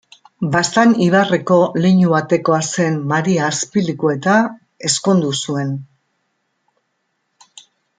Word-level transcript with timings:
Baztan 0.53 0.95
ibarreko 1.07 1.57
leinu 1.83 2.15
batekoa 2.15 2.59
zen 2.71 2.97
Maria 3.13 3.45
Azpilikueta 3.51 4.41
ezkondu 4.91 5.35
zuen. 5.45 5.79